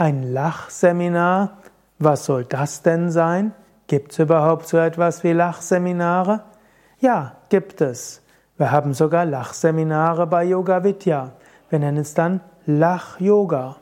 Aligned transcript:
Ein 0.00 0.32
Lachseminar, 0.32 1.58
was 1.98 2.24
soll 2.24 2.46
das 2.46 2.80
denn 2.80 3.10
sein? 3.10 3.52
Gibt 3.86 4.12
es 4.12 4.18
überhaupt 4.18 4.66
so 4.66 4.78
etwas 4.78 5.24
wie 5.24 5.32
Lachseminare? 5.32 6.44
Ja, 7.00 7.36
gibt 7.50 7.82
es. 7.82 8.22
Wir 8.56 8.72
haben 8.72 8.94
sogar 8.94 9.26
Lachseminare 9.26 10.26
bei 10.26 10.44
Yoga 10.44 10.84
Vidya. 10.84 11.32
Wir 11.68 11.80
nennen 11.80 11.98
es 11.98 12.14
dann 12.14 12.40
Lach-Yoga. 12.64 13.76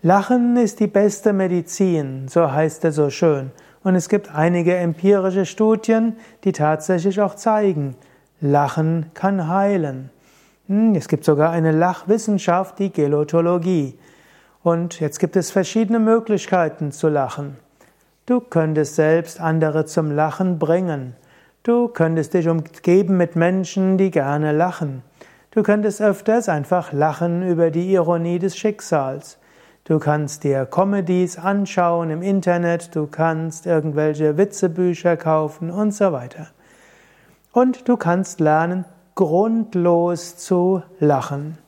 Lachen 0.00 0.56
ist 0.56 0.80
die 0.80 0.86
beste 0.86 1.34
Medizin, 1.34 2.26
so 2.28 2.50
heißt 2.50 2.86
es 2.86 2.94
so 2.94 3.10
schön. 3.10 3.50
Und 3.82 3.96
es 3.96 4.08
gibt 4.08 4.34
einige 4.34 4.74
empirische 4.74 5.44
Studien, 5.44 6.16
die 6.44 6.52
tatsächlich 6.52 7.20
auch 7.20 7.34
zeigen, 7.34 7.94
Lachen 8.40 9.10
kann 9.12 9.48
heilen. 9.48 10.08
Hm, 10.66 10.94
es 10.94 11.08
gibt 11.08 11.26
sogar 11.26 11.50
eine 11.50 11.72
Lachwissenschaft, 11.72 12.78
die 12.78 12.90
Gelotologie. 12.90 13.98
Und 14.64 14.98
jetzt 14.98 15.18
gibt 15.18 15.36
es 15.36 15.50
verschiedene 15.50 15.98
Möglichkeiten 15.98 16.90
zu 16.90 17.10
lachen. 17.10 17.58
Du 18.24 18.40
könntest 18.40 18.94
selbst 18.94 19.38
andere 19.38 19.84
zum 19.84 20.10
Lachen 20.10 20.58
bringen. 20.58 21.14
Du 21.62 21.88
könntest 21.88 22.32
dich 22.32 22.48
umgeben 22.48 23.18
mit 23.18 23.36
Menschen, 23.36 23.98
die 23.98 24.10
gerne 24.10 24.52
lachen. 24.52 25.02
Du 25.50 25.62
könntest 25.62 26.00
öfters 26.00 26.48
einfach 26.48 26.94
lachen 26.94 27.46
über 27.46 27.70
die 27.70 27.92
Ironie 27.92 28.38
des 28.38 28.56
Schicksals. 28.56 29.36
Du 29.84 29.98
kannst 29.98 30.44
dir 30.44 30.64
Comedies 30.64 31.36
anschauen 31.38 32.08
im 32.08 32.22
Internet, 32.22 32.96
du 32.96 33.06
kannst 33.06 33.66
irgendwelche 33.66 34.38
Witzebücher 34.38 35.18
kaufen 35.18 35.70
und 35.70 35.92
so 35.92 36.10
weiter. 36.10 36.46
Und 37.52 37.86
du 37.86 37.98
kannst 37.98 38.40
lernen, 38.40 38.86
grundlos 39.14 40.38
zu 40.38 40.82
lachen. 41.00 41.58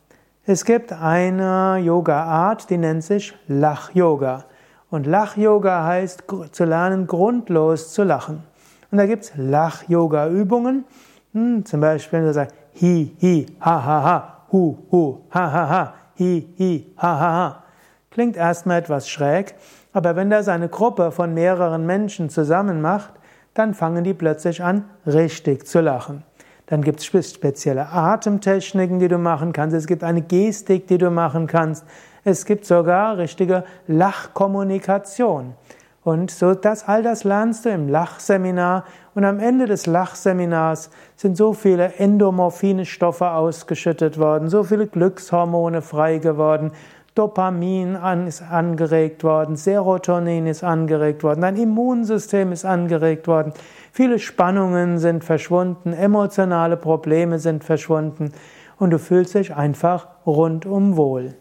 Es 0.48 0.64
gibt 0.64 0.92
eine 0.92 1.78
Yoga-Art, 1.78 2.70
die 2.70 2.78
nennt 2.78 3.02
sich 3.02 3.34
Lach-Yoga. 3.48 4.45
Und 4.91 5.05
Lach-Yoga 5.05 5.84
heißt 5.84 6.22
zu 6.53 6.64
lernen, 6.64 7.08
grundlos 7.08 7.92
zu 7.92 8.05
lachen. 8.05 8.44
Und 8.92 8.98
da 8.98 9.06
gibt 9.06 9.25
es 9.25 9.33
Lach-Yoga-Übungen. 9.34 10.84
Hm, 11.33 11.64
zum 11.64 11.80
Beispiel, 11.80 12.20
wenn 12.20 12.27
du 12.27 12.33
sagst, 12.33 12.55
hi, 12.80 13.12
hi, 13.20 13.47
ha, 13.61 13.84
ha, 13.84 14.03
ha, 14.05 14.44
hu, 14.53 14.78
hu, 14.92 15.19
ha, 15.30 15.50
ha, 15.50 15.69
ha, 15.69 15.94
hi, 16.16 16.48
hi, 16.56 16.92
ha, 16.97 17.20
ha, 17.20 17.33
ha. 17.33 17.64
Klingt 18.12 18.36
erstmal 18.36 18.78
etwas 18.78 19.08
schräg, 19.08 19.56
aber 19.92 20.14
wenn 20.14 20.31
das 20.31 20.47
eine 20.47 20.69
Gruppe 20.69 21.10
von 21.10 21.34
mehreren 21.34 21.86
Menschen 21.86 22.31
zusammen 22.31 22.81
macht, 22.81 23.14
dann 23.55 23.75
fangen 23.75 24.05
die 24.05 24.14
plötzlich 24.14 24.62
an, 24.62 24.84
richtig 25.06 25.66
zu 25.66 25.81
lachen. 25.81 26.22
Dann 26.67 26.83
gibt 26.83 27.00
es 27.00 27.06
spezielle 27.06 27.92
Atemtechniken, 27.92 28.98
die 28.98 29.09
du 29.09 29.19
machen 29.19 29.53
kannst. 29.53 29.77
Es 29.77 29.86
gibt 29.86 30.03
eine 30.03 30.22
Gestik, 30.22 30.89
die 30.89 30.98
du 30.98 31.11
machen 31.11 31.47
kannst. 31.47 31.84
Es 32.25 32.45
gibt 32.45 32.67
sogar 32.67 33.19
richtige 33.19 33.64
Lachkommunikation. 33.86 35.55
Und 36.03 36.31
so 36.31 36.55
das, 36.55 36.87
all 36.87 37.03
das 37.03 37.25
lernst 37.25 37.64
du 37.64 37.70
im 37.70 37.89
Lachseminar. 37.89 38.84
Und 39.14 39.25
am 39.25 39.41
Ende 39.41 39.67
des 39.67 39.87
Lachseminars 39.87 40.91
sind 41.17 41.37
so 41.37 41.53
viele 41.53 41.94
endomorphine 41.94 42.84
Stoffe 42.84 43.31
ausgeschüttet 43.31 44.19
worden, 44.19 44.48
so 44.48 44.62
viele 44.62 44.87
Glückshormone 44.87 45.83
frei 45.83 46.19
geworden, 46.19 46.70
Dopamin 47.17 47.97
ist 48.27 48.42
angeregt 48.42 49.25
worden, 49.25 49.56
Serotonin 49.56 50.47
ist 50.47 50.62
angeregt 50.62 51.22
worden, 51.22 51.41
dein 51.41 51.56
Immunsystem 51.56 52.53
ist 52.53 52.67
angeregt 52.67 53.27
worden, 53.27 53.55
viele 53.91 54.19
Spannungen 54.19 54.98
sind 54.98 55.25
verschwunden, 55.25 55.94
emotionale 55.94 56.77
Probleme 56.77 57.39
sind 57.39 57.64
verschwunden 57.64 58.33
und 58.78 58.91
du 58.91 58.98
fühlst 58.98 59.34
dich 59.34 59.56
einfach 59.56 60.09
rundum 60.27 60.98
wohl. 60.98 61.34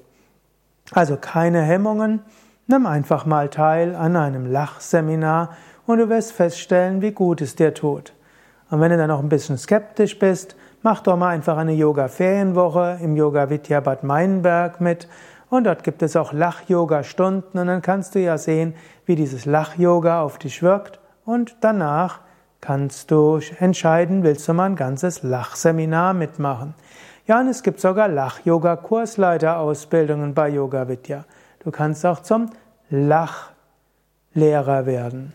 Also 0.93 1.17
keine 1.17 1.61
Hemmungen, 1.61 2.21
nimm 2.67 2.85
einfach 2.85 3.25
mal 3.25 3.49
teil 3.49 3.95
an 3.95 4.15
einem 4.15 4.45
Lachseminar 4.45 5.57
und 5.85 5.97
du 5.97 6.07
wirst 6.07 6.31
feststellen, 6.31 7.01
wie 7.01 7.11
gut 7.11 7.41
es 7.41 7.57
dir 7.57 7.73
tut. 7.73 8.13
Und 8.71 8.79
wenn 8.79 8.91
du 8.91 8.97
dann 8.97 9.09
noch 9.09 9.21
ein 9.21 9.27
bisschen 9.27 9.57
skeptisch 9.57 10.17
bist, 10.19 10.55
mach 10.83 11.01
doch 11.01 11.17
mal 11.17 11.29
einfach 11.29 11.57
eine 11.57 11.73
Yoga-Ferienwoche 11.73 12.99
im 13.01 13.17
Yoga 13.17 13.49
Vidya 13.49 13.81
Bad 13.81 14.05
Meinberg 14.05 14.79
mit 14.79 15.09
und 15.55 15.65
dort 15.65 15.83
gibt 15.83 16.01
es 16.01 16.15
auch 16.15 16.33
Lach-Yoga-Stunden 16.33 17.57
und 17.57 17.67
dann 17.67 17.81
kannst 17.81 18.15
du 18.15 18.19
ja 18.19 18.37
sehen, 18.37 18.75
wie 19.05 19.15
dieses 19.15 19.45
Lach-Yoga 19.45 20.21
auf 20.21 20.37
dich 20.37 20.61
wirkt 20.61 20.99
und 21.25 21.57
danach 21.61 22.19
kannst 22.61 23.11
du 23.11 23.39
entscheiden, 23.59 24.23
willst 24.23 24.47
du 24.47 24.53
mal 24.53 24.65
ein 24.65 24.75
ganzes 24.75 25.23
Lachseminar 25.23 26.13
mitmachen. 26.13 26.73
Ja, 27.27 27.39
und 27.39 27.47
es 27.47 27.63
gibt 27.63 27.79
sogar 27.79 28.07
Lach-Yoga-Kursleiterausbildungen 28.07 30.33
bei 30.33 30.49
Yoga 30.49 30.87
Vidya. 30.87 31.25
Du 31.63 31.71
kannst 31.71 32.05
auch 32.05 32.21
zum 32.21 32.49
Lachlehrer 32.89 34.85
werden. 34.85 35.33